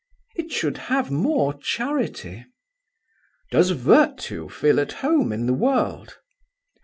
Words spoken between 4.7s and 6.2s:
at home in the world?"